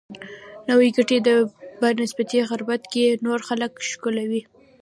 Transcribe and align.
نوي 0.69 0.89
ګټې 0.97 1.17
په 1.79 1.87
نسبي 1.99 2.39
غربت 2.49 2.81
کې 2.91 3.05
نور 3.25 3.39
خلک 3.47 3.71
ښکېلوي. 3.89 4.41